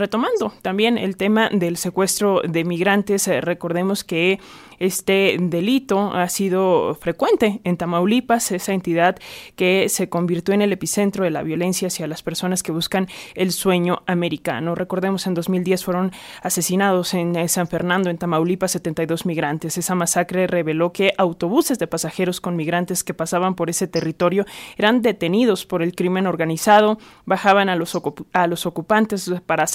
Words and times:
retomando 0.00 0.52
también 0.62 0.98
el 0.98 1.16
tema 1.16 1.48
del 1.52 1.76
secuestro 1.76 2.42
de 2.42 2.64
migrantes, 2.64 3.28
recordemos 3.44 4.02
que 4.02 4.40
este 4.80 5.36
delito 5.38 6.14
ha 6.14 6.28
sido 6.30 6.94
frecuente 6.94 7.60
en 7.64 7.76
Tamaulipas, 7.76 8.50
esa 8.50 8.72
entidad 8.72 9.18
que 9.54 9.90
se 9.90 10.08
convirtió 10.08 10.54
en 10.54 10.62
el 10.62 10.72
epicentro 10.72 11.22
de 11.22 11.30
la 11.30 11.42
violencia 11.42 11.88
hacia 11.88 12.06
las 12.06 12.22
personas 12.22 12.62
que 12.62 12.72
buscan 12.72 13.06
el 13.34 13.52
sueño 13.52 14.02
americano. 14.06 14.74
Recordemos, 14.74 15.26
en 15.26 15.34
2010 15.34 15.84
fueron 15.84 16.12
asesinados 16.42 17.12
en 17.12 17.46
San 17.50 17.68
Fernando, 17.68 18.08
en 18.08 18.16
Tamaulipas, 18.16 18.70
72 18.70 19.26
migrantes. 19.26 19.76
Esa 19.76 19.94
masacre 19.94 20.46
reveló 20.46 20.94
que 20.94 21.12
autobuses 21.18 21.78
de 21.78 21.86
pasajeros 21.86 22.40
con 22.40 22.56
migrantes 22.56 23.04
que 23.04 23.12
pasaban 23.12 23.56
por 23.56 23.68
ese 23.68 23.86
territorio 23.86 24.46
eran 24.78 25.02
detenidos 25.02 25.66
por 25.66 25.82
el 25.82 25.94
crimen 25.94 26.26
organizado, 26.26 26.98
bajaban 27.26 27.68
a 27.68 27.76
los, 27.76 27.94
a 28.32 28.46
los 28.46 28.64
ocupantes 28.64 29.30
para 29.44 29.66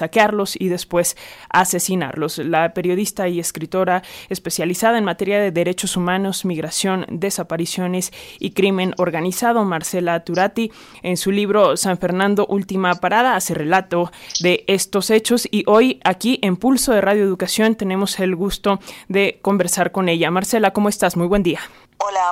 y 0.57 0.69
después 0.69 1.17
asesinarlos. 1.49 2.37
La 2.37 2.73
periodista 2.73 3.27
y 3.27 3.39
escritora 3.39 4.01
especializada 4.29 4.97
en 4.97 5.03
materia 5.03 5.39
de 5.39 5.51
derechos 5.51 5.97
humanos, 5.97 6.45
migración, 6.45 7.05
desapariciones 7.09 8.13
y 8.39 8.51
crimen 8.51 8.93
organizado, 8.97 9.65
Marcela 9.65 10.23
Turati, 10.23 10.71
en 11.03 11.17
su 11.17 11.31
libro 11.31 11.75
San 11.75 11.97
Fernando 11.97 12.45
Última 12.47 12.95
Parada, 12.95 13.35
hace 13.35 13.53
relato 13.53 14.11
de 14.39 14.63
estos 14.67 15.09
hechos 15.09 15.47
y 15.51 15.63
hoy 15.67 15.99
aquí 16.03 16.39
en 16.41 16.55
Pulso 16.55 16.93
de 16.93 17.01
Radio 17.01 17.23
Educación 17.23 17.75
tenemos 17.75 18.19
el 18.19 18.35
gusto 18.35 18.79
de 19.09 19.39
conversar 19.41 19.91
con 19.91 20.07
ella. 20.07 20.31
Marcela, 20.31 20.71
¿cómo 20.71 20.87
estás? 20.87 21.17
Muy 21.17 21.27
buen 21.27 21.43
día. 21.43 21.59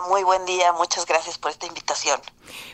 Muy 0.08 0.24
buen 0.24 0.46
día. 0.46 0.74
Muchas 0.74 1.06
gracias 1.06 1.38
por 1.38 1.52
esta 1.52 1.66
invitación. 1.66 2.20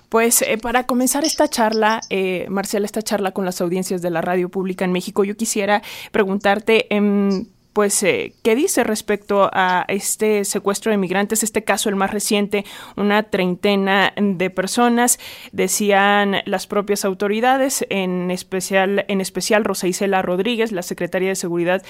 Pues 0.10 0.42
eh, 0.42 0.58
para 0.58 0.86
comenzar 0.86 1.24
esta 1.24 1.48
charla, 1.48 2.02
eh, 2.10 2.46
Marcela, 2.50 2.86
esta 2.86 3.02
charla 3.02 3.32
con 3.32 3.46
las 3.46 3.62
audiencias 3.62 4.02
de 4.02 4.10
la 4.10 4.22
radio 4.22 4.50
pública 4.50 4.86
en 4.86 4.92
México, 4.92 5.24
yo 5.24 5.36
quisiera 5.36 5.82
preguntarte... 6.12 6.94
en 6.94 7.52
pues, 7.74 8.04
eh, 8.04 8.34
¿qué 8.44 8.56
dice 8.56 8.84
respecto 8.84 9.50
a 9.54 9.86
este 9.88 10.44
secuestro 10.44 10.92
de 10.92 10.98
migrantes? 10.98 11.44
Este 11.44 11.64
caso, 11.64 11.88
el 11.88 11.96
más 11.96 12.12
reciente, 12.12 12.66
una 12.98 13.24
treintena 13.24 14.12
de 14.18 14.50
personas, 14.50 15.20
decían 15.52 16.42
las 16.46 16.68
propias 16.68 17.06
autoridades, 17.06 17.86
en 17.90 18.32
especial, 18.32 19.06
en 19.08 19.22
especial 19.22 19.64
Rosa 19.64 19.88
Isela 19.88 20.22
Rodríguez, 20.22 20.72
la 20.72 20.82
secretaria 20.82 21.30
de 21.30 21.36
Seguridad 21.36 21.82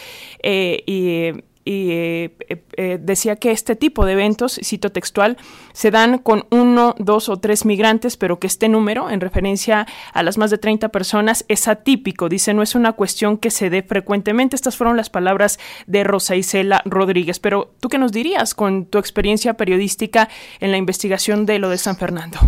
eh, 0.43 0.83
y 0.85 1.43
y 1.69 1.91
eh, 1.91 2.35
eh, 2.49 2.63
eh, 2.77 2.97
decía 2.99 3.35
que 3.35 3.51
este 3.51 3.75
tipo 3.75 4.03
de 4.03 4.13
eventos, 4.13 4.59
cito 4.63 4.91
textual, 4.91 5.37
se 5.71 5.91
dan 5.91 6.17
con 6.17 6.47
uno, 6.49 6.95
dos 6.97 7.29
o 7.29 7.37
tres 7.37 7.63
migrantes, 7.63 8.17
pero 8.17 8.39
que 8.39 8.47
este 8.47 8.69
número, 8.69 9.11
en 9.11 9.21
referencia 9.21 9.85
a 10.11 10.23
las 10.23 10.39
más 10.39 10.49
de 10.49 10.57
30 10.57 10.89
personas, 10.89 11.45
es 11.47 11.67
atípico. 11.67 12.27
Dice, 12.27 12.55
no 12.55 12.63
es 12.63 12.73
una 12.73 12.93
cuestión 12.93 13.37
que 13.37 13.51
se 13.51 13.69
dé 13.69 13.83
frecuentemente. 13.83 14.55
Estas 14.55 14.77
fueron 14.77 14.97
las 14.97 15.11
palabras 15.11 15.59
de 15.85 16.03
Rosa 16.03 16.35
Isela 16.35 16.81
Rodríguez. 16.85 17.37
Pero, 17.37 17.75
¿tú 17.79 17.87
qué 17.87 17.99
nos 17.99 18.11
dirías 18.13 18.55
con 18.55 18.87
tu 18.87 18.97
experiencia 18.97 19.53
periodística 19.53 20.27
en 20.59 20.71
la 20.71 20.77
investigación 20.77 21.45
de 21.45 21.59
lo 21.59 21.69
de 21.69 21.77
San 21.77 21.97
Fernando? 21.97 22.39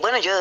bueno, 0.00 0.18
yo 0.18 0.32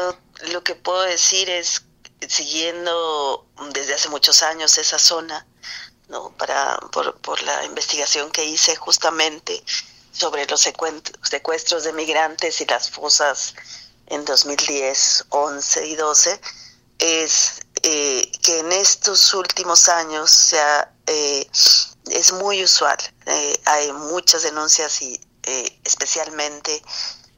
lo 0.54 0.64
que 0.64 0.74
puedo 0.74 1.02
decir 1.02 1.50
es, 1.50 1.84
siguiendo 2.28 3.46
desde 3.74 3.96
hace 3.96 4.08
muchos 4.10 4.42
años 4.42 4.78
esa 4.78 4.98
zona, 4.98 5.46
¿no? 6.10 6.32
Para, 6.38 6.78
por, 6.92 7.16
por 7.22 7.42
la 7.44 7.66
investigación 7.66 8.32
que 8.32 8.46
hice 8.46 8.76
justamente 8.76 9.64
sobre 10.12 10.46
los 10.48 10.62
secuestros 10.62 11.84
de 11.84 11.94
migrantes 11.94 12.62
y 12.62 12.66
las 12.66 12.90
fosas 12.90 13.54
en 14.08 14.26
2010, 14.26 15.26
11 15.30 15.88
y 15.88 15.96
12, 15.96 16.42
es 17.00 17.60
eh, 17.84 18.32
que 18.42 18.60
en 18.60 18.72
estos 18.72 19.34
últimos 19.34 19.88
años 19.90 20.54
eh, 21.06 21.50
es 22.10 22.32
muy 22.34 22.64
usual. 22.64 22.98
Eh, 23.26 23.62
hay 23.66 23.92
muchas 23.94 24.44
denuncias 24.44 25.02
y 25.02 25.20
especialmente 25.84 26.84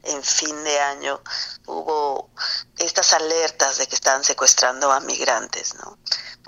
en 0.02 0.24
fin 0.24 0.64
de 0.64 0.80
año 0.80 1.22
hubo 1.66 2.30
estas 2.78 3.12
alertas 3.12 3.78
de 3.78 3.86
que 3.86 3.94
estaban 3.94 4.24
secuestrando 4.24 4.90
a 4.90 4.98
migrantes, 5.00 5.74
¿no? 5.74 5.98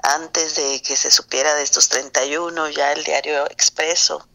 Antes 0.03 0.55
de 0.57 0.83
que 0.83 0.97
se 0.97 1.11
supiera 1.11 1.55
de 1.55 1.63
estos 1.63 1.89
31, 1.89 2.69
ya 2.71 2.93
el 2.93 3.05
diario 3.05 3.49
Expreso, 3.51 4.27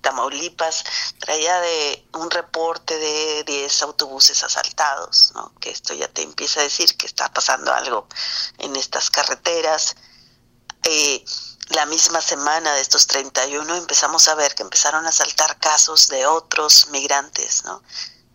Tamaulipas, 0.00 0.84
traía 1.18 1.60
de 1.60 2.06
un 2.14 2.30
reporte 2.30 2.98
de 2.98 3.44
10 3.44 3.82
autobuses 3.82 4.42
asaltados, 4.42 5.32
¿no? 5.34 5.52
que 5.60 5.70
esto 5.70 5.94
ya 5.94 6.08
te 6.08 6.22
empieza 6.22 6.60
a 6.60 6.64
decir 6.64 6.96
que 6.96 7.06
está 7.06 7.32
pasando 7.32 7.72
algo 7.72 8.06
en 8.58 8.76
estas 8.76 9.10
carreteras. 9.10 9.96
Eh, 10.82 11.24
la 11.70 11.86
misma 11.86 12.20
semana 12.20 12.74
de 12.74 12.82
estos 12.82 13.06
31 13.06 13.76
empezamos 13.76 14.28
a 14.28 14.34
ver 14.34 14.54
que 14.54 14.62
empezaron 14.62 15.06
a 15.06 15.12
saltar 15.12 15.58
casos 15.58 16.08
de 16.08 16.26
otros 16.26 16.88
migrantes. 16.88 17.64
¿no? 17.64 17.82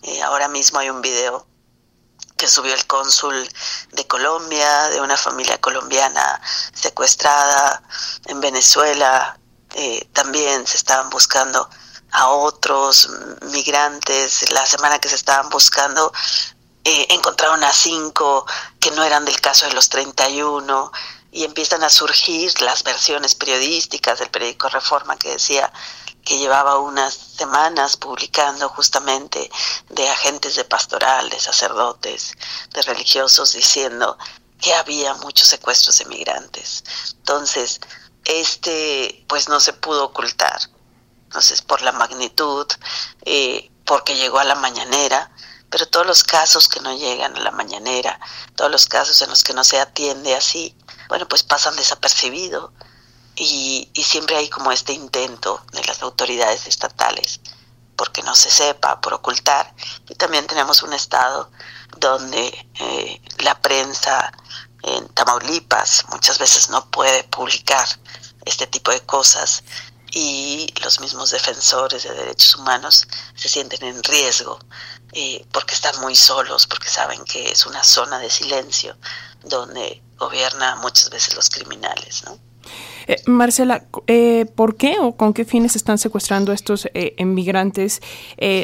Eh, 0.01 0.21
ahora 0.23 0.47
mismo 0.47 0.79
hay 0.79 0.89
un 0.89 1.01
video 1.01 1.45
que 2.39 2.47
subió 2.47 2.73
el 2.73 2.87
cónsul 2.87 3.47
de 3.91 4.07
Colombia, 4.07 4.87
de 4.89 5.01
una 5.01 5.17
familia 5.17 5.59
colombiana 5.59 6.41
secuestrada 6.73 7.83
en 8.25 8.39
Venezuela. 8.39 9.37
Eh, 9.75 10.07
también 10.13 10.65
se 10.65 10.77
estaban 10.77 11.09
buscando 11.09 11.69
a 12.11 12.29
otros 12.29 13.09
migrantes. 13.51 14.49
La 14.51 14.65
semana 14.65 14.99
que 14.99 15.09
se 15.09 15.15
estaban 15.15 15.49
buscando, 15.49 16.13
eh, 16.85 17.07
encontraron 17.09 17.61
a 17.65 17.73
cinco 17.73 18.45
que 18.79 18.91
no 18.91 19.03
eran 19.03 19.25
del 19.25 19.41
caso 19.41 19.65
de 19.67 19.73
los 19.73 19.89
31 19.89 20.91
y 21.31 21.43
empiezan 21.43 21.83
a 21.83 21.89
surgir 21.89 22.59
las 22.61 22.83
versiones 22.83 23.35
periodísticas 23.35 24.19
del 24.19 24.29
periódico 24.29 24.69
Reforma 24.69 25.17
que 25.17 25.29
decía 25.29 25.71
que 26.23 26.37
llevaba 26.37 26.79
unas 26.79 27.13
semanas 27.13 27.97
publicando 27.97 28.69
justamente 28.69 29.49
de 29.89 30.09
agentes 30.09 30.55
de 30.55 30.65
pastoral, 30.65 31.29
de 31.29 31.39
sacerdotes, 31.39 32.33
de 32.71 32.81
religiosos, 32.81 33.53
diciendo 33.53 34.17
que 34.59 34.73
había 34.73 35.13
muchos 35.15 35.47
secuestros 35.47 35.97
de 35.99 36.05
migrantes. 36.05 36.83
Entonces, 37.17 37.79
este 38.25 39.25
pues 39.27 39.49
no 39.49 39.59
se 39.59 39.73
pudo 39.73 40.05
ocultar. 40.05 40.59
Entonces, 41.25 41.61
por 41.61 41.81
la 41.81 41.91
magnitud, 41.91 42.67
eh, 43.23 43.71
porque 43.85 44.15
llegó 44.15 44.39
a 44.39 44.43
la 44.43 44.55
mañanera, 44.55 45.31
pero 45.69 45.87
todos 45.87 46.05
los 46.05 46.23
casos 46.23 46.67
que 46.67 46.79
no 46.79 46.95
llegan 46.97 47.35
a 47.35 47.39
la 47.39 47.51
mañanera, 47.51 48.19
todos 48.55 48.71
los 48.71 48.87
casos 48.87 49.21
en 49.21 49.29
los 49.29 49.43
que 49.43 49.53
no 49.53 49.63
se 49.63 49.79
atiende 49.79 50.35
así, 50.35 50.75
bueno, 51.09 51.27
pues 51.27 51.43
pasan 51.43 51.75
desapercibidos 51.75 52.71
y, 53.35 53.89
siempre 54.05 54.37
hay 54.37 54.49
como 54.49 54.71
este 54.71 54.93
intento 54.93 55.61
de 55.73 55.83
las 55.83 56.01
autoridades 56.01 56.67
estatales 56.67 57.41
porque 57.95 58.23
no 58.23 58.33
se 58.33 58.49
sepa, 58.49 59.01
por 59.01 59.13
ocultar. 59.13 59.73
Y 60.07 60.15
también 60.15 60.47
tenemos 60.47 60.83
un 60.83 60.93
estado 60.93 61.51
donde 61.97 62.47
eh, 62.79 63.21
la 63.39 63.59
prensa 63.59 64.31
en 64.83 65.09
Tamaulipas 65.09 66.05
muchas 66.09 66.39
veces 66.39 66.69
no 66.69 66.89
puede 66.89 67.25
publicar 67.25 67.87
este 68.45 68.67
tipo 68.67 68.91
de 68.91 69.01
cosas 69.01 69.63
y 70.11 70.73
los 70.81 71.01
mismos 71.01 71.31
defensores 71.31 72.03
de 72.03 72.13
derechos 72.13 72.55
humanos 72.55 73.07
se 73.35 73.49
sienten 73.49 73.83
en 73.83 74.03
riesgo 74.03 74.59
eh, 75.13 75.45
porque 75.51 75.73
están 75.73 75.99
muy 76.01 76.15
solos, 76.15 76.67
porque 76.67 76.89
saben 76.89 77.23
que 77.25 77.51
es 77.51 77.65
una 77.65 77.83
zona 77.83 78.19
de 78.19 78.29
silencio 78.29 78.95
donde 79.43 80.01
gobierna 80.17 80.75
muchas 80.77 81.09
veces 81.09 81.35
los 81.35 81.49
criminales, 81.49 82.23
¿no? 82.25 82.37
Eh, 83.09 83.23
Marcela, 83.25 83.85
eh, 84.05 84.45
¿por 84.53 84.75
qué 84.75 84.97
o 84.99 85.13
con 85.15 85.33
qué 85.33 85.43
fines 85.43 85.75
están 85.75 85.97
secuestrando 85.97 86.51
a 86.51 86.55
estos 86.55 86.87
eh, 86.93 87.15
inmigrantes? 87.17 88.01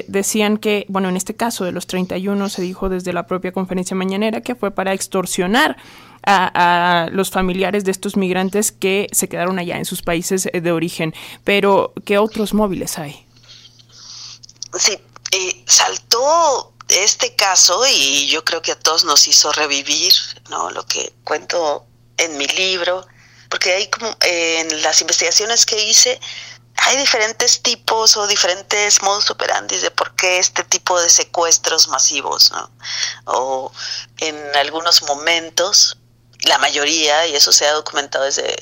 decían 0.07 0.57
que, 0.57 0.85
bueno, 0.87 1.09
en 1.09 1.17
este 1.17 1.35
caso 1.35 1.65
de 1.65 1.71
los 1.71 1.87
31 1.87 2.49
se 2.49 2.61
dijo 2.61 2.87
desde 2.89 3.11
la 3.11 3.25
propia 3.25 3.51
conferencia 3.51 3.95
mañanera 3.95 4.41
que 4.41 4.53
fue 4.53 4.69
para 4.69 4.93
extorsionar 4.93 5.77
a, 6.23 7.09
los 7.11 7.31
familiares 7.31 7.83
de 7.85 7.91
estos 7.91 8.17
migrantes 8.17 8.71
que 8.71 9.07
se 9.11 9.27
quedaron 9.27 9.57
allá 9.57 9.77
en 9.77 9.85
sus 9.85 10.03
países 10.03 10.47
de 10.53 10.71
origen. 10.71 11.15
Pero, 11.43 11.93
¿qué 12.05 12.19
otros 12.19 12.53
móviles 12.53 12.99
hay? 12.99 13.25
Sí, 14.77 14.97
saltó 15.67 16.73
este 16.87 17.35
caso 17.35 17.83
y 17.87 18.27
yo 18.27 18.43
creo 18.45 18.61
que 18.61 18.71
a 18.71 18.79
todos 18.79 19.03
nos 19.03 19.27
hizo 19.27 19.51
revivir, 19.51 20.13
¿no? 20.49 20.69
Lo 20.69 20.85
que 20.85 21.13
cuento 21.23 21.85
en 22.17 22.37
mi 22.37 22.47
libro, 22.47 23.05
porque 23.49 23.73
hay 23.73 23.87
como 23.89 24.15
en 24.21 24.81
las 24.81 25.01
investigaciones 25.01 25.65
que 25.65 25.81
hice 25.83 26.19
hay 26.77 26.97
diferentes 26.97 27.61
tipos 27.61 28.17
o 28.17 28.27
diferentes 28.27 29.01
modos 29.01 29.29
operandi 29.29 29.77
de 29.77 29.91
por 29.91 30.13
qué 30.15 30.39
este 30.39 30.63
tipo 30.63 30.99
de 30.99 31.09
secuestros 31.09 31.87
masivos, 31.87 32.51
¿no? 32.51 32.69
O 33.25 33.71
en 34.17 34.37
algunos 34.55 35.01
momentos 35.03 35.97
la 36.45 36.57
mayoría, 36.59 37.27
y 37.27 37.35
eso 37.35 37.51
se 37.51 37.65
ha 37.65 37.71
documentado 37.73 38.25
desde 38.25 38.55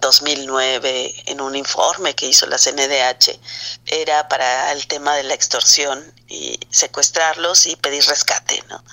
2009 0.00 0.90
eh, 0.90 1.22
en 1.26 1.40
un 1.40 1.56
informe 1.56 2.14
que 2.14 2.26
hizo 2.26 2.46
la 2.46 2.58
CNDH, 2.58 3.38
era 3.86 4.28
para 4.28 4.72
el 4.72 4.86
tema 4.86 5.16
de 5.16 5.22
la 5.22 5.34
extorsión 5.34 6.12
y 6.28 6.58
secuestrarlos 6.70 7.66
y 7.66 7.76
pedir 7.76 8.04
rescate. 8.06 8.62
¿no? 8.68 8.84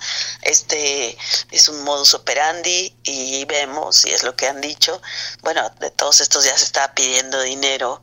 Este 0.41 1.17
es 1.51 1.67
un 1.67 1.83
modus 1.83 2.13
operandi 2.13 2.95
y 3.03 3.45
vemos, 3.45 4.05
y 4.05 4.11
es 4.11 4.23
lo 4.23 4.35
que 4.35 4.47
han 4.47 4.61
dicho, 4.61 5.01
bueno, 5.41 5.69
de 5.79 5.91
todos 5.91 6.21
estos 6.21 6.45
ya 6.45 6.57
se 6.57 6.65
está 6.65 6.93
pidiendo 6.93 7.41
dinero 7.41 8.01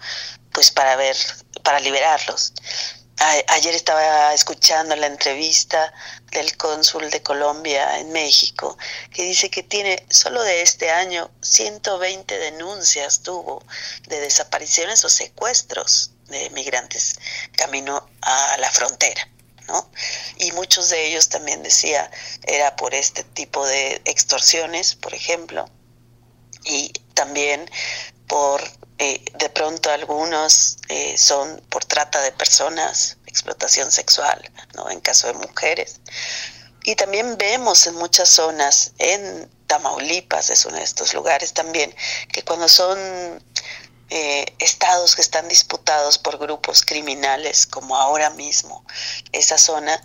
pues 0.52 0.70
para 0.70 0.96
ver, 0.96 1.16
para 1.62 1.78
liberarlos 1.78 2.52
ayer 3.48 3.74
estaba 3.74 4.32
escuchando 4.32 4.94
la 4.96 5.06
entrevista 5.06 5.92
del 6.30 6.56
cónsul 6.56 7.10
de 7.10 7.22
Colombia 7.22 7.98
en 7.98 8.12
México, 8.12 8.76
que 9.12 9.24
dice 9.24 9.50
que 9.50 9.62
tiene 9.62 10.04
solo 10.08 10.42
de 10.42 10.62
este 10.62 10.90
año 10.90 11.30
120 11.42 12.38
denuncias 12.38 13.20
tuvo 13.22 13.64
de 14.06 14.20
desapariciones 14.20 15.04
o 15.04 15.08
secuestros 15.08 16.12
de 16.28 16.50
migrantes 16.50 17.18
camino 17.56 18.08
a 18.22 18.56
la 18.58 18.70
frontera. 18.70 19.28
¿no? 19.66 19.90
Y 20.38 20.52
muchos 20.52 20.88
de 20.88 21.06
ellos 21.06 21.28
también 21.28 21.62
decía 21.62 22.10
era 22.46 22.74
por 22.76 22.94
este 22.94 23.22
tipo 23.22 23.66
de 23.66 24.00
extorsiones, 24.06 24.94
por 24.94 25.12
ejemplo, 25.12 25.68
y 26.64 26.92
también 27.14 27.70
por 28.26 28.62
eh, 28.98 29.24
de 29.38 29.48
pronto 29.50 29.90
algunos 29.90 30.78
eh, 30.88 31.16
son 31.16 31.62
por 31.68 31.84
trata 31.84 32.20
de 32.20 32.32
personas, 32.32 33.16
explotación 33.26 33.92
sexual, 33.92 34.50
¿no? 34.74 34.90
En 34.90 35.00
caso 35.00 35.28
de 35.28 35.34
mujeres. 35.34 36.00
Y 36.82 36.96
también 36.96 37.38
vemos 37.38 37.86
en 37.86 37.94
muchas 37.94 38.28
zonas, 38.28 38.92
en 38.98 39.48
Tamaulipas 39.66 40.50
es 40.50 40.64
uno 40.64 40.76
de 40.76 40.82
estos 40.82 41.14
lugares 41.14 41.52
también, 41.52 41.94
que 42.32 42.42
cuando 42.42 42.68
son 42.68 42.98
eh, 44.10 44.46
estados 44.58 45.14
que 45.14 45.22
están 45.22 45.46
disputados 45.48 46.18
por 46.18 46.38
grupos 46.38 46.82
criminales, 46.82 47.66
como 47.66 47.96
ahora 47.96 48.30
mismo, 48.30 48.84
esa 49.32 49.58
zona, 49.58 50.02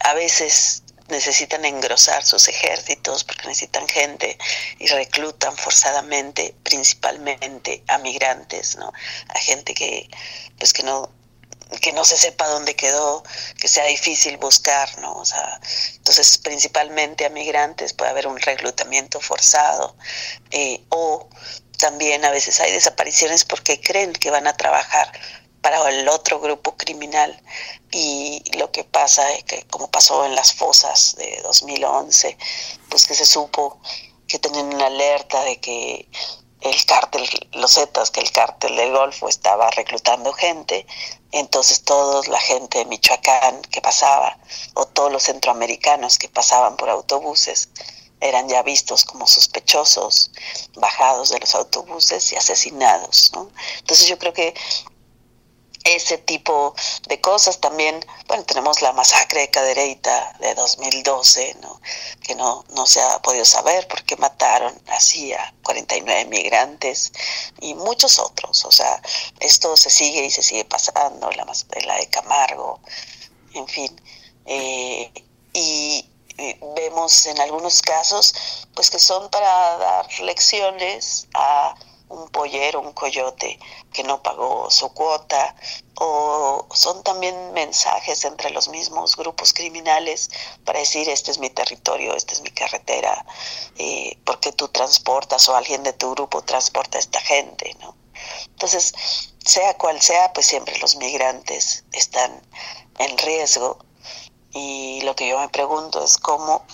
a 0.00 0.14
veces 0.14 0.82
necesitan 1.08 1.64
engrosar 1.64 2.24
sus 2.24 2.48
ejércitos 2.48 3.24
porque 3.24 3.48
necesitan 3.48 3.88
gente 3.88 4.38
y 4.78 4.86
reclutan 4.86 5.56
forzadamente 5.56 6.54
principalmente 6.62 7.82
a 7.88 7.98
migrantes, 7.98 8.76
¿no? 8.76 8.92
A 9.28 9.38
gente 9.38 9.74
que 9.74 10.08
pues 10.58 10.72
que 10.72 10.82
no 10.82 11.10
que 11.82 11.92
no 11.92 12.02
se 12.04 12.16
sepa 12.16 12.48
dónde 12.48 12.74
quedó, 12.74 13.22
que 13.60 13.68
sea 13.68 13.84
difícil 13.84 14.38
buscar, 14.38 14.88
¿no? 15.00 15.14
O 15.16 15.24
sea, 15.24 15.60
entonces 15.96 16.38
principalmente 16.38 17.26
a 17.26 17.30
migrantes 17.30 17.92
puede 17.92 18.10
haber 18.10 18.26
un 18.26 18.38
reclutamiento 18.40 19.20
forzado 19.20 19.94
eh, 20.50 20.80
o 20.88 21.28
también 21.78 22.24
a 22.24 22.30
veces 22.30 22.58
hay 22.60 22.72
desapariciones 22.72 23.44
porque 23.44 23.80
creen 23.80 24.12
que 24.12 24.30
van 24.30 24.46
a 24.46 24.56
trabajar 24.56 25.12
para 25.60 25.88
el 25.90 26.08
otro 26.08 26.40
grupo 26.40 26.76
criminal 26.76 27.40
y 27.90 28.42
lo 28.56 28.70
que 28.70 28.84
pasa 28.84 29.30
es 29.32 29.44
que 29.44 29.62
como 29.64 29.90
pasó 29.90 30.24
en 30.24 30.34
las 30.34 30.52
fosas 30.52 31.16
de 31.16 31.40
2011 31.42 32.36
pues 32.88 33.06
que 33.06 33.14
se 33.14 33.24
supo 33.24 33.80
que 34.26 34.38
tenían 34.38 34.72
una 34.74 34.86
alerta 34.86 35.42
de 35.44 35.58
que 35.58 36.08
el 36.60 36.84
cártel, 36.86 37.28
los 37.52 37.74
Zetas, 37.74 38.10
que 38.10 38.20
el 38.20 38.30
cártel 38.32 38.76
del 38.76 38.92
Golfo 38.92 39.28
estaba 39.28 39.70
reclutando 39.70 40.32
gente, 40.32 40.86
entonces 41.32 41.82
toda 41.84 42.26
la 42.28 42.40
gente 42.40 42.78
de 42.78 42.84
Michoacán 42.86 43.62
que 43.62 43.80
pasaba, 43.80 44.38
o 44.74 44.86
todos 44.86 45.12
los 45.12 45.22
centroamericanos 45.22 46.18
que 46.18 46.28
pasaban 46.28 46.76
por 46.76 46.90
autobuses, 46.90 47.68
eran 48.20 48.48
ya 48.48 48.62
vistos 48.62 49.04
como 49.04 49.26
sospechosos, 49.26 50.32
bajados 50.74 51.28
de 51.30 51.38
los 51.38 51.54
autobuses 51.54 52.32
y 52.32 52.36
asesinados. 52.36 53.30
Entonces 53.78 54.08
yo 54.08 54.18
creo 54.18 54.32
que 54.32 54.54
ese 55.88 56.18
tipo 56.18 56.74
de 57.08 57.20
cosas. 57.20 57.60
También, 57.60 58.04
bueno, 58.26 58.44
tenemos 58.44 58.82
la 58.82 58.92
masacre 58.92 59.40
de 59.40 59.50
Cadereyta 59.50 60.36
de 60.40 60.54
2012, 60.54 61.56
¿no? 61.62 61.80
que 62.22 62.34
no, 62.34 62.64
no 62.74 62.86
se 62.86 63.00
ha 63.00 63.20
podido 63.20 63.44
saber 63.44 63.86
porque 63.88 64.16
mataron 64.16 64.78
así 64.88 65.32
a 65.32 65.54
49 65.62 66.26
migrantes 66.26 67.12
y 67.60 67.74
muchos 67.74 68.18
otros. 68.18 68.64
O 68.64 68.72
sea, 68.72 69.00
esto 69.40 69.76
se 69.76 69.90
sigue 69.90 70.24
y 70.24 70.30
se 70.30 70.42
sigue 70.42 70.64
pasando, 70.64 71.30
la, 71.32 71.46
la 71.86 71.96
de 71.96 72.06
Camargo, 72.08 72.80
en 73.54 73.66
fin. 73.66 74.00
Eh, 74.46 75.12
y 75.52 76.08
vemos 76.76 77.26
en 77.26 77.40
algunos 77.40 77.82
casos 77.82 78.66
pues 78.74 78.90
que 78.90 78.98
son 78.98 79.28
para 79.28 79.76
dar 79.78 80.20
lecciones 80.20 81.26
a 81.34 81.74
un 82.08 82.28
pollero, 82.28 82.80
un 82.80 82.92
coyote 82.92 83.58
que 83.92 84.02
no 84.02 84.22
pagó 84.22 84.70
su 84.70 84.92
cuota, 84.92 85.54
o 85.96 86.66
son 86.72 87.02
también 87.02 87.52
mensajes 87.52 88.24
entre 88.24 88.50
los 88.50 88.68
mismos 88.68 89.16
grupos 89.16 89.52
criminales 89.52 90.30
para 90.64 90.78
decir 90.78 91.08
este 91.08 91.30
es 91.30 91.38
mi 91.38 91.50
territorio, 91.50 92.14
esta 92.14 92.32
es 92.32 92.42
mi 92.42 92.50
carretera, 92.50 93.24
eh, 93.76 94.16
porque 94.24 94.52
tú 94.52 94.68
transportas 94.68 95.48
o 95.48 95.56
alguien 95.56 95.82
de 95.82 95.92
tu 95.92 96.12
grupo 96.12 96.42
transporta 96.42 96.98
a 96.98 97.00
esta 97.00 97.20
gente, 97.20 97.74
¿no? 97.80 97.96
Entonces, 98.46 98.92
sea 99.44 99.74
cual 99.74 100.00
sea, 100.00 100.32
pues 100.32 100.46
siempre 100.46 100.78
los 100.78 100.96
migrantes 100.96 101.84
están 101.92 102.42
en 102.98 103.18
riesgo 103.18 103.78
y 104.52 105.00
lo 105.02 105.14
que 105.14 105.28
yo 105.28 105.38
me 105.38 105.48
pregunto 105.48 106.02
es 106.02 106.18
cómo 106.18 106.64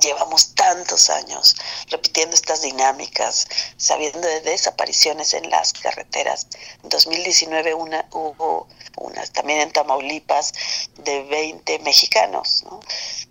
llevamos 0.00 0.54
tantos 0.54 1.10
años 1.10 1.56
repitiendo 1.88 2.34
estas 2.34 2.62
dinámicas, 2.62 3.46
sabiendo 3.76 4.20
de 4.20 4.40
desapariciones 4.40 5.34
en 5.34 5.48
las 5.50 5.72
carreteras. 5.72 6.46
En 6.82 6.88
2019 6.88 7.74
una, 7.74 8.06
hubo 8.12 8.68
unas 8.96 9.32
también 9.32 9.60
en 9.60 9.72
Tamaulipas 9.72 10.52
de 10.98 11.22
20 11.24 11.78
mexicanos. 11.80 12.64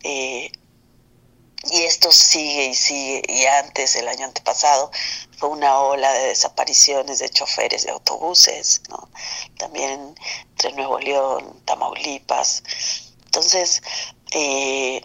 Eh, 0.04 0.52
y 1.72 1.82
esto 1.84 2.12
sigue 2.12 2.66
y 2.68 2.76
sigue. 2.76 3.24
Y 3.28 3.46
antes, 3.46 3.96
el 3.96 4.08
año 4.08 4.26
antepasado, 4.26 4.92
fue 5.38 5.50
una 5.50 5.80
ola 5.80 6.12
de 6.14 6.28
desapariciones 6.28 7.20
de 7.20 7.30
choferes 7.30 7.84
de 7.84 7.92
autobuses, 7.92 8.82
¿no? 8.90 9.10
también 9.58 10.16
entre 10.52 10.74
Nuevo 10.74 11.00
León, 11.00 11.62
Tamaulipas. 11.66 12.64
Entonces, 13.26 13.82
eh, 14.32 15.04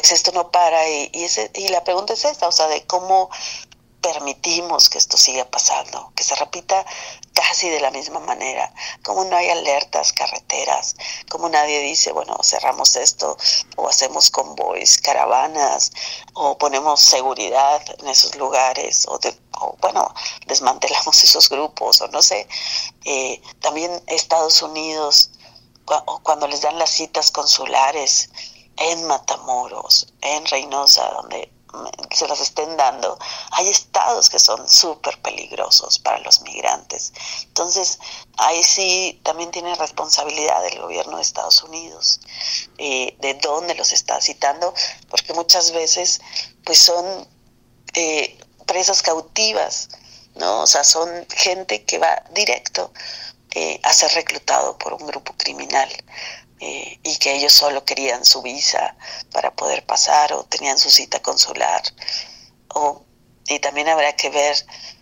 pues 0.00 0.12
esto 0.12 0.32
no 0.32 0.50
para 0.50 0.88
y, 0.88 1.10
y, 1.12 1.24
ese, 1.24 1.50
y 1.54 1.68
la 1.68 1.84
pregunta 1.84 2.12
es 2.12 2.24
esta, 2.24 2.48
o 2.48 2.52
sea, 2.52 2.68
de 2.68 2.86
cómo 2.86 3.30
permitimos 4.00 4.88
que 4.88 4.98
esto 4.98 5.16
siga 5.16 5.44
pasando, 5.44 6.12
que 6.14 6.22
se 6.22 6.34
repita 6.36 6.84
casi 7.34 7.68
de 7.68 7.80
la 7.80 7.90
misma 7.90 8.20
manera, 8.20 8.72
como 9.02 9.24
no 9.24 9.36
hay 9.36 9.50
alertas, 9.50 10.12
carreteras, 10.12 10.94
como 11.30 11.48
nadie 11.48 11.80
dice, 11.80 12.12
bueno, 12.12 12.36
cerramos 12.42 12.96
esto 12.96 13.36
o 13.76 13.88
hacemos 13.88 14.30
convoys, 14.30 14.98
caravanas 14.98 15.92
o 16.34 16.56
ponemos 16.58 17.00
seguridad 17.00 17.82
en 17.98 18.08
esos 18.08 18.34
lugares 18.36 19.06
o, 19.08 19.18
bueno, 19.80 20.14
desmantelamos 20.46 21.22
esos 21.24 21.48
grupos 21.48 22.00
o 22.00 22.08
no 22.08 22.22
sé. 22.22 22.46
Eh, 23.04 23.40
también 23.60 24.02
Estados 24.06 24.62
Unidos, 24.62 25.30
cuando 26.22 26.46
les 26.46 26.60
dan 26.60 26.78
las 26.78 26.90
citas 26.90 27.30
consulares, 27.30 28.30
en 28.80 29.04
Matamoros, 29.04 30.12
en 30.20 30.46
Reynosa, 30.46 31.10
donde 31.10 31.50
se 32.10 32.26
las 32.26 32.40
estén 32.40 32.76
dando, 32.76 33.18
hay 33.50 33.68
estados 33.68 34.30
que 34.30 34.38
son 34.38 34.68
súper 34.68 35.20
peligrosos 35.20 35.98
para 35.98 36.18
los 36.20 36.40
migrantes. 36.42 37.12
Entonces, 37.42 37.98
ahí 38.38 38.62
sí 38.62 39.20
también 39.22 39.50
tiene 39.50 39.74
responsabilidad 39.74 40.66
el 40.66 40.80
gobierno 40.80 41.16
de 41.16 41.22
Estados 41.22 41.62
Unidos, 41.62 42.20
eh, 42.78 43.16
de 43.20 43.34
dónde 43.34 43.74
los 43.74 43.92
está 43.92 44.20
citando, 44.20 44.72
porque 45.08 45.34
muchas 45.34 45.72
veces 45.72 46.20
pues 46.64 46.78
son 46.78 47.28
eh, 47.94 48.38
presas 48.66 49.02
cautivas, 49.02 49.88
¿no? 50.34 50.62
O 50.62 50.66
sea, 50.66 50.84
son 50.84 51.08
gente 51.28 51.84
que 51.84 51.98
va 51.98 52.22
directo 52.32 52.92
eh, 53.54 53.80
a 53.82 53.92
ser 53.92 54.12
reclutado 54.12 54.76
por 54.78 54.94
un 54.94 55.06
grupo 55.06 55.34
criminal. 55.36 55.88
Eh, 56.60 56.98
y 57.04 57.16
que 57.18 57.36
ellos 57.36 57.52
solo 57.52 57.84
querían 57.84 58.24
su 58.24 58.42
visa 58.42 58.96
para 59.30 59.54
poder 59.54 59.86
pasar 59.86 60.32
o 60.32 60.44
tenían 60.44 60.78
su 60.78 60.90
cita 60.90 61.20
consular. 61.22 61.82
O, 62.74 63.04
y 63.46 63.60
también 63.60 63.88
habrá 63.88 64.14
que 64.16 64.30
ver 64.30 64.56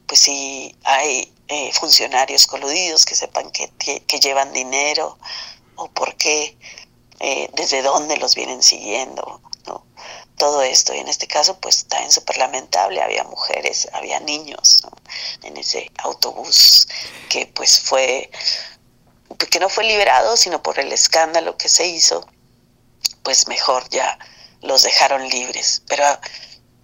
pues 0.06 0.20
si 0.20 0.76
hay 0.84 1.32
eh, 1.48 1.72
funcionarios 1.72 2.46
coludidos 2.46 3.04
que 3.04 3.14
sepan 3.14 3.50
que, 3.50 3.70
que, 3.78 4.20
llevan 4.20 4.52
dinero 4.52 5.18
o 5.76 5.88
por 5.88 6.16
qué, 6.16 6.56
eh, 7.20 7.48
desde 7.54 7.82
dónde 7.82 8.16
los 8.16 8.34
vienen 8.34 8.62
siguiendo, 8.62 9.40
¿no? 9.66 9.84
Todo 10.36 10.62
esto, 10.62 10.94
y 10.94 10.98
en 10.98 11.08
este 11.08 11.26
caso, 11.26 11.58
pues 11.60 11.86
también 11.86 12.12
súper 12.12 12.36
lamentable, 12.36 13.00
había 13.00 13.24
mujeres, 13.24 13.88
había 13.92 14.20
niños 14.20 14.82
en 15.42 15.56
ese 15.56 15.90
autobús 15.98 16.88
que 17.28 17.46
pues 17.46 17.80
fue 17.80 18.30
que 19.36 19.60
no 19.60 19.68
fue 19.68 19.84
liberado, 19.84 20.36
sino 20.36 20.62
por 20.62 20.78
el 20.78 20.92
escándalo 20.92 21.56
que 21.56 21.68
se 21.68 21.86
hizo, 21.86 22.26
pues 23.22 23.48
mejor 23.48 23.88
ya 23.90 24.18
los 24.62 24.82
dejaron 24.82 25.28
libres. 25.28 25.82
Pero 25.86 26.04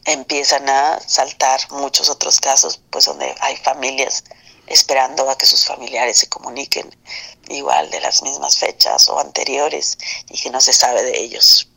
empiezan 0.04 0.68
a 0.68 1.00
saltar 1.00 1.60
muchos 1.70 2.10
otros 2.10 2.40
casos, 2.40 2.80
pues 2.90 3.04
donde 3.06 3.34
hay 3.40 3.56
familias 3.56 4.24
esperando 4.66 5.28
a 5.28 5.36
que 5.36 5.46
sus 5.46 5.64
familiares 5.64 6.18
se 6.18 6.28
comuniquen 6.28 6.94
igual 7.48 7.90
de 7.90 8.00
las 8.00 8.22
mismas 8.22 8.58
fechas 8.58 9.08
o 9.08 9.18
anteriores 9.18 9.98
y 10.28 10.40
que 10.40 10.50
no 10.50 10.60
se 10.60 10.72
sabe 10.72 11.02
de 11.02 11.18
ellos. 11.18 11.68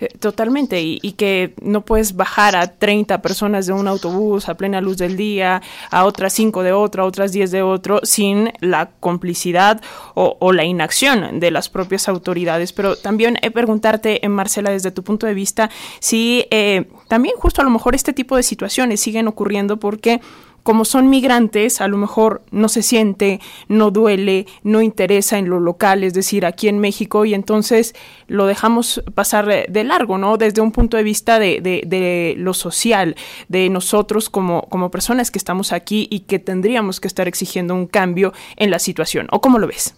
Eh, 0.00 0.08
totalmente, 0.20 0.80
y, 0.80 1.12
que 1.18 1.54
no 1.60 1.84
puedes 1.84 2.14
bajar 2.14 2.54
a 2.54 2.68
30 2.68 3.20
personas 3.20 3.66
de 3.66 3.72
un 3.72 3.88
autobús 3.88 4.48
a 4.48 4.54
plena 4.54 4.80
luz 4.80 4.96
del 4.96 5.16
día, 5.16 5.60
a 5.90 6.04
otras 6.04 6.32
5 6.34 6.62
de 6.62 6.70
otro, 6.70 7.02
a 7.02 7.06
otras 7.06 7.32
10 7.32 7.50
de 7.50 7.62
otro, 7.62 8.00
sin 8.04 8.52
la 8.60 8.90
complicidad 9.00 9.80
o, 10.14 10.52
la 10.52 10.64
inacción 10.64 11.40
de 11.40 11.50
las 11.50 11.68
propias 11.68 12.08
autoridades. 12.08 12.72
Pero 12.72 12.94
también 12.96 13.38
he 13.42 13.50
preguntarte, 13.50 14.24
eh, 14.24 14.28
Marcela, 14.28 14.70
desde 14.70 14.92
tu 14.92 15.02
punto 15.02 15.26
de 15.26 15.34
vista, 15.34 15.68
si 15.98 16.46
eh, 16.50 16.84
también 17.08 17.34
justo 17.36 17.60
a 17.60 17.64
lo 17.64 17.70
mejor 17.70 17.96
este 17.96 18.12
tipo 18.12 18.36
de 18.36 18.44
situaciones 18.44 19.00
siguen 19.00 19.26
ocurriendo 19.26 19.78
porque 19.78 20.20
como 20.62 20.84
son 20.84 21.08
migrantes, 21.08 21.80
a 21.80 21.88
lo 21.88 21.96
mejor 21.96 22.42
no 22.50 22.68
se 22.68 22.82
siente, 22.82 23.40
no 23.68 23.90
duele, 23.90 24.46
no 24.62 24.82
interesa 24.82 25.38
en 25.38 25.48
lo 25.48 25.60
local, 25.60 26.04
es 26.04 26.14
decir, 26.14 26.44
aquí 26.44 26.68
en 26.68 26.78
México, 26.78 27.24
y 27.24 27.34
entonces 27.34 27.94
lo 28.26 28.46
dejamos 28.46 29.02
pasar 29.14 29.46
de 29.46 29.84
largo, 29.84 30.18
¿no? 30.18 30.36
Desde 30.36 30.60
un 30.60 30.72
punto 30.72 30.96
de 30.96 31.02
vista 31.02 31.38
de, 31.38 31.60
de, 31.60 32.34
lo 32.36 32.54
social, 32.54 33.16
de 33.48 33.68
nosotros 33.70 34.28
como, 34.28 34.68
como 34.68 34.90
personas 34.90 35.30
que 35.30 35.38
estamos 35.38 35.72
aquí 35.72 36.06
y 36.10 36.20
que 36.20 36.38
tendríamos 36.38 37.00
que 37.00 37.08
estar 37.08 37.28
exigiendo 37.28 37.74
un 37.74 37.86
cambio 37.86 38.32
en 38.56 38.70
la 38.70 38.78
situación. 38.78 39.28
¿O 39.30 39.40
cómo 39.40 39.58
lo 39.58 39.66
ves? 39.66 39.94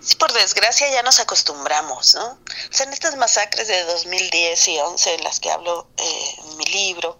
Sí, 0.00 0.16
por 0.16 0.32
desgracia 0.32 0.90
ya 0.90 1.02
nos 1.02 1.20
acostumbramos, 1.20 2.14
¿no? 2.14 2.26
O 2.26 2.38
sea, 2.70 2.86
en 2.86 2.92
estas 2.92 3.16
masacres 3.16 3.68
de 3.68 3.84
2010 3.84 4.68
y 4.68 4.78
11 4.78 5.14
en 5.14 5.24
las 5.24 5.38
que 5.38 5.50
hablo 5.50 5.86
eh, 5.98 6.34
en 6.44 6.56
mi 6.56 6.64
libro, 6.64 7.18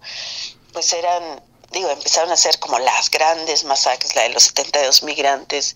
pues 0.73 0.91
eran 0.93 1.43
digo, 1.71 1.89
empezaron 1.89 2.31
a 2.31 2.37
ser 2.37 2.59
como 2.59 2.79
las 2.79 3.09
grandes 3.11 3.63
masacres, 3.63 4.15
la 4.15 4.23
de 4.23 4.29
los 4.29 4.43
72 4.43 5.03
migrantes, 5.03 5.75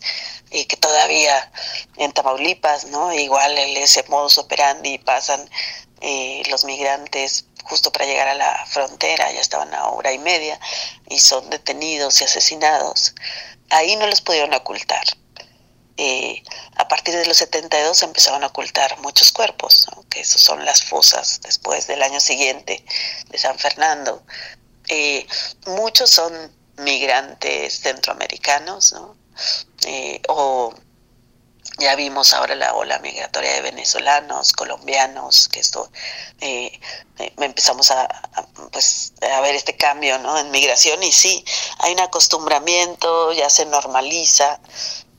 y 0.51 0.65
que 0.65 0.77
todavía 0.77 1.51
en 1.97 2.11
Tamaulipas, 2.11 2.85
¿no? 2.85 3.13
Igual 3.13 3.57
ese 3.57 4.03
modus 4.07 4.37
operandi 4.37 4.97
pasan 4.99 5.49
eh, 6.01 6.43
los 6.49 6.65
migrantes 6.65 7.45
justo 7.63 7.91
para 7.91 8.05
llegar 8.05 8.27
a 8.27 8.35
la 8.35 8.65
frontera, 8.67 9.31
ya 9.31 9.39
estaban 9.39 9.73
a 9.73 9.87
hora 9.89 10.11
y 10.11 10.19
media, 10.19 10.59
y 11.09 11.19
son 11.19 11.49
detenidos 11.49 12.21
y 12.21 12.25
asesinados. 12.25 13.15
Ahí 13.69 13.95
no 13.95 14.07
los 14.07 14.21
pudieron 14.21 14.53
ocultar. 14.53 15.05
Eh, 15.95 16.43
a 16.75 16.87
partir 16.87 17.15
de 17.15 17.25
los 17.27 17.37
72 17.37 18.01
empezaron 18.01 18.43
a 18.43 18.47
ocultar 18.47 18.99
muchos 18.99 19.31
cuerpos, 19.31 19.85
que 20.09 20.21
esos 20.21 20.41
son 20.41 20.65
las 20.65 20.83
fosas 20.83 21.39
después 21.41 21.85
del 21.87 22.01
año 22.01 22.19
siguiente 22.19 22.83
de 23.29 23.37
San 23.37 23.57
Fernando, 23.59 24.23
eh, 24.87 25.25
muchos 25.67 26.09
son 26.09 26.33
migrantes 26.77 27.81
centroamericanos, 27.81 28.93
¿no? 28.93 29.15
Eh, 29.85 30.21
o 30.27 30.73
ya 31.79 31.95
vimos 31.95 32.33
ahora 32.33 32.55
la 32.55 32.73
ola 32.73 32.99
migratoria 32.99 33.53
de 33.53 33.61
venezolanos, 33.61 34.53
colombianos, 34.53 35.47
que 35.47 35.59
esto 35.59 35.89
eh, 36.39 36.79
empezamos 37.37 37.89
a, 37.91 38.07
pues, 38.71 39.13
a 39.21 39.41
ver 39.41 39.55
este 39.55 39.75
cambio 39.75 40.19
¿no? 40.19 40.37
en 40.37 40.51
migración 40.51 41.01
y 41.01 41.11
sí, 41.11 41.43
hay 41.79 41.93
un 41.93 42.01
acostumbramiento, 42.01 43.33
ya 43.33 43.49
se 43.49 43.65
normaliza. 43.65 44.59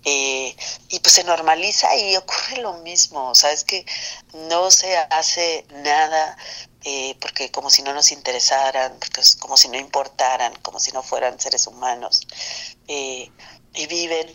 Y 0.05 1.01
pues 1.01 1.15
se 1.15 1.25
normaliza 1.25 1.97
y 1.97 2.17
ocurre 2.17 2.59
lo 2.59 2.75
mismo, 2.75 3.31
o 3.31 3.35
sea, 3.35 3.53
es 3.53 3.65
que 3.65 3.87
no 4.49 4.71
se 4.71 4.97
hace 4.97 5.65
nada 5.71 6.37
eh, 6.87 7.17
porque 7.19 7.51
como 7.51 7.71
si 7.71 7.83
no 7.83 7.95
nos 7.95 8.13
interesaran, 8.13 8.99
porque 8.99 9.23
es 9.23 9.37
como 9.37 9.57
si 9.57 9.69
no 9.69 9.79
importaran, 9.79 10.55
como 10.57 10.79
si 10.79 10.93
no 10.93 11.03
fueran 11.03 11.41
seres 11.41 11.67
humanos, 11.67 12.21
eh, 12.89 13.31
y 13.73 13.87
viven 13.87 14.31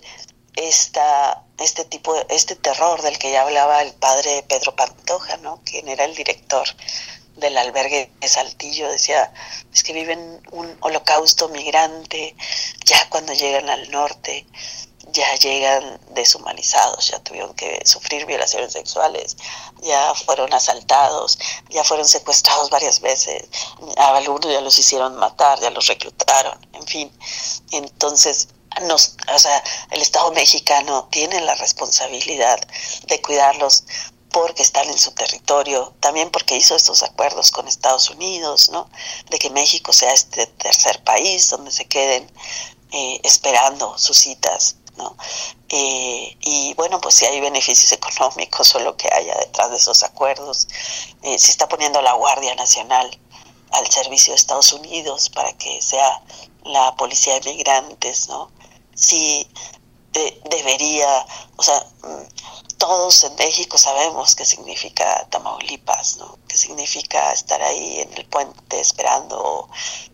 esta, 0.56 1.44
este 1.60 1.86
tipo, 1.86 2.16
este 2.28 2.56
terror 2.56 3.04
del 3.04 3.20
que 3.20 3.32
ya 3.32 3.44
hablaba 3.44 3.84
el 3.84 3.94
padre 3.94 4.44
Pedro 4.50 4.76
Pantoja, 4.76 5.38
¿no? 5.38 5.62
quien 5.64 5.88
era 5.90 6.06
el 6.06 6.16
director 6.16 6.68
del 7.36 7.56
albergue 7.56 8.12
de 8.20 8.28
Saltillo, 8.28 8.90
decía, 8.90 9.32
es 9.72 9.84
que 9.84 9.94
viven 9.94 10.42
un 10.52 10.76
holocausto 10.80 11.50
migrante 11.50 12.36
ya 12.84 13.08
cuando 13.10 13.34
llegan 13.34 13.70
al 13.70 13.92
norte, 13.92 14.48
ya 15.12 15.36
llegan 15.36 16.00
deshumanizados, 16.12 17.10
ya 17.12 17.20
tuvieron 17.20 17.54
que 17.54 17.82
sufrir 17.86 18.26
violaciones 18.26 18.74
sexuales, 18.74 19.38
ya 19.82 20.14
fueron 20.14 20.54
asaltados, 20.54 21.38
ya 21.70 21.84
fueron 21.84 22.08
secuestrados 22.08 22.70
varias 22.70 23.00
veces, 23.00 23.48
a 23.98 24.16
algunos 24.16 24.52
ya 24.52 24.62
los 24.62 24.78
hicieron 24.78 25.16
matar, 25.16 25.60
ya 25.60 25.70
los 25.70 25.88
reclutaron, 25.88 26.60
en 26.74 26.86
fin. 26.86 27.12
Entonces, 27.72 28.50
nos, 28.88 29.16
o 29.34 29.40
sea, 29.40 29.64
el 29.92 30.02
Estado 30.02 30.32
mexicano 30.32 31.08
tiene 31.12 31.42
la 31.42 31.56
responsabilidad 31.56 32.60
de 33.08 33.22
cuidarlos 33.22 33.84
porque 34.32 34.62
están 34.62 34.88
en 34.88 34.98
su 34.98 35.12
territorio, 35.12 35.94
también 36.00 36.30
porque 36.30 36.56
hizo 36.56 36.76
estos 36.76 37.02
acuerdos 37.02 37.52
con 37.52 37.68
Estados 37.68 38.10
Unidos, 38.10 38.70
¿no? 38.70 38.90
De 39.30 39.40
que 39.40 39.50
México 39.50 39.92
sea 39.92 40.14
este 40.14 40.46
tercer 40.46 41.04
país 41.04 41.50
donde 41.50 41.72
se 41.72 41.86
queden 41.86 42.32
eh, 42.92 43.20
esperando 43.24 43.98
sus 43.98 44.18
citas 44.18 44.76
¿no? 44.98 45.16
Eh, 45.70 46.38
y 46.42 46.74
bueno, 46.76 47.00
pues 47.00 47.16
si 47.16 47.26
hay 47.26 47.40
beneficios 47.40 47.92
económicos 47.92 48.74
o 48.76 48.80
lo 48.80 48.96
que 48.98 49.10
haya 49.14 49.36
detrás 49.38 49.70
de 49.72 49.78
esos 49.78 50.04
acuerdos, 50.04 50.68
eh, 51.22 51.38
se 51.38 51.52
está 51.52 51.68
poniendo 51.68 52.02
la 52.02 52.14
Guardia 52.14 52.56
Nacional 52.56 53.18
al 53.72 53.90
servicio 53.92 54.34
de 54.34 54.38
Estados 54.38 54.74
Unidos 54.74 55.30
para 55.30 55.54
que 55.54 55.82
sea 55.82 56.22
la 56.64 56.96
policía 56.96 57.40
de 57.40 57.54
migrantes, 57.54 58.28
¿no? 58.30 58.52
Sí, 60.14 60.42
debería, 60.50 61.26
o 61.56 61.64
sea, 61.64 61.86
mm, 62.04 62.78
todos 62.78 63.24
en 63.26 63.36
México 63.36 63.78
sabemos 63.78 64.36
qué 64.36 64.46
significa 64.46 65.28
Tamaulipas, 65.30 66.18
¿no? 66.18 66.40
Qué 66.48 66.58
significa 66.58 67.32
estar 67.34 67.62
ahí 67.62 68.00
en 68.00 68.14
el 68.14 68.26
puente 68.26 68.80
esperando, 68.80 69.70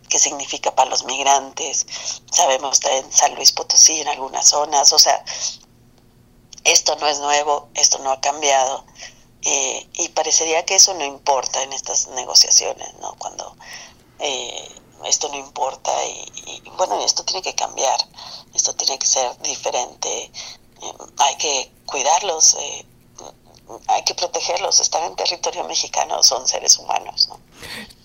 qué 0.08 0.18
significa 0.18 0.74
para 0.74 0.90
los 0.90 1.04
migrantes. 1.04 1.86
Sabemos 2.30 2.80
en 2.84 3.10
San 3.12 3.34
Luis 3.36 3.52
Potosí, 3.52 4.00
en 4.00 4.08
algunas 4.08 4.48
zonas, 4.48 4.92
o 4.92 4.98
sea, 4.98 5.24
esto 6.64 6.96
no 6.96 7.06
es 7.08 7.18
nuevo, 7.20 7.68
esto 7.74 7.98
no 7.98 8.10
ha 8.10 8.20
cambiado. 8.20 8.84
Eh, 9.42 9.88
y 9.94 10.08
parecería 10.08 10.64
que 10.64 10.74
eso 10.74 10.92
no 10.94 11.04
importa 11.04 11.62
en 11.62 11.72
estas 11.72 12.08
negociaciones, 12.08 12.92
¿no? 13.00 13.14
Cuando 13.18 13.56
eh, 14.18 14.68
esto 15.04 15.28
no 15.28 15.36
importa 15.36 15.90
y, 16.06 16.62
bueno, 16.76 16.98
esto 17.04 17.24
tiene 17.24 17.42
que 17.42 17.54
cambiar, 17.54 17.98
esto 18.54 18.74
tiene 18.74 18.98
que 18.98 19.06
ser 19.06 19.36
diferente, 19.42 20.24
eh, 20.24 20.92
hay 21.18 21.36
que 21.36 21.72
cuidarlos, 21.86 22.54
eh, 22.60 22.86
hay 23.88 24.02
que 24.04 24.14
protegerlos, 24.14 24.80
están 24.80 25.04
en 25.04 25.16
territorio 25.16 25.64
mexicano, 25.64 26.22
son 26.22 26.46
seres 26.46 26.78
humanos. 26.78 27.28
¿no? 27.28 27.40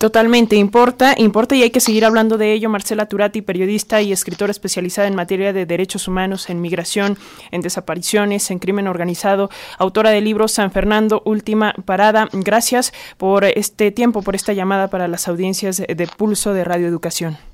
Totalmente, 0.02 0.56
importa, 0.56 1.14
importa 1.16 1.56
y 1.56 1.62
hay 1.62 1.70
que 1.70 1.80
seguir 1.80 2.06
hablando 2.06 2.40
de 2.40 2.54
ello. 2.54 2.72
Marcela 2.72 3.06
Turati, 3.06 3.44
periodista 3.44 4.02
y 4.02 4.12
escritora 4.12 4.50
especializada 4.50 5.08
en 5.08 5.14
materia 5.14 5.54
de 5.54 5.68
derechos 5.68 6.08
humanos, 6.08 6.50
en 6.50 6.60
migración, 6.60 7.20
en 7.52 7.62
desapariciones, 7.62 8.50
en 8.50 8.58
crimen 8.58 8.88
organizado, 8.88 9.52
autora 9.78 10.10
del 10.10 10.24
libro 10.24 10.48
San 10.48 10.72
Fernando, 10.72 11.22
Última 11.24 11.76
Parada. 11.86 12.30
Gracias 12.34 12.94
por 13.20 13.46
este 13.46 13.92
tiempo, 13.92 14.24
por 14.24 14.34
esta 14.34 14.54
llamada 14.54 14.88
para 14.88 15.08
las 15.08 15.28
audiencias 15.28 15.78
de 15.78 16.10
Pulso 16.18 16.56
de 16.56 16.64
Radio 16.64 16.88
Educación. 16.88 17.51